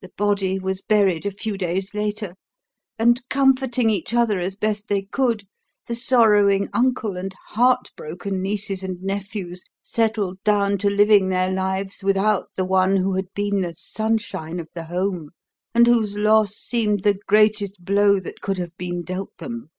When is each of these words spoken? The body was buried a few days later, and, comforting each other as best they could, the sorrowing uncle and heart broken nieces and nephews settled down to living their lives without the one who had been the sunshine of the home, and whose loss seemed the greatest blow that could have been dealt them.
The 0.00 0.12
body 0.16 0.60
was 0.60 0.80
buried 0.80 1.26
a 1.26 1.32
few 1.32 1.58
days 1.58 1.92
later, 1.92 2.36
and, 3.00 3.20
comforting 3.28 3.90
each 3.90 4.14
other 4.14 4.38
as 4.38 4.54
best 4.54 4.86
they 4.86 5.02
could, 5.02 5.42
the 5.88 5.96
sorrowing 5.96 6.68
uncle 6.72 7.16
and 7.16 7.34
heart 7.48 7.90
broken 7.96 8.42
nieces 8.42 8.84
and 8.84 9.02
nephews 9.02 9.64
settled 9.82 10.40
down 10.44 10.78
to 10.78 10.88
living 10.88 11.30
their 11.30 11.50
lives 11.50 12.04
without 12.04 12.50
the 12.54 12.64
one 12.64 12.98
who 12.98 13.14
had 13.16 13.26
been 13.34 13.62
the 13.62 13.74
sunshine 13.74 14.60
of 14.60 14.68
the 14.72 14.84
home, 14.84 15.30
and 15.74 15.88
whose 15.88 16.16
loss 16.16 16.54
seemed 16.54 17.02
the 17.02 17.18
greatest 17.26 17.84
blow 17.84 18.20
that 18.20 18.40
could 18.40 18.58
have 18.58 18.76
been 18.76 19.02
dealt 19.02 19.36
them. 19.38 19.70